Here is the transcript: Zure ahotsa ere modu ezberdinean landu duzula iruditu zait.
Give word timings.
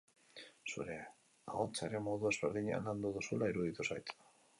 Zure 0.69 0.95
ahotsa 1.51 1.83
ere 1.89 2.01
modu 2.05 2.29
ezberdinean 2.31 2.89
landu 2.91 3.13
duzula 3.19 3.51
iruditu 3.55 3.87
zait. 3.91 4.15